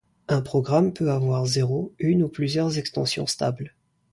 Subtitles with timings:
[0.29, 3.75] Un programme peut avoir zéro, une ou plusieurs extensions stables.